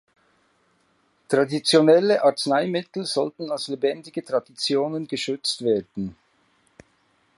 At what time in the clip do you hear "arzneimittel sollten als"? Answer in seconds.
2.23-3.67